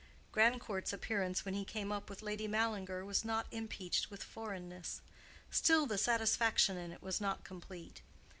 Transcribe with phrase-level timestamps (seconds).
[0.31, 4.99] Grandcourt's appearance when he came up with Lady Mallinger was not impeached with foreignness:
[5.51, 8.01] still the satisfaction in it was not complete.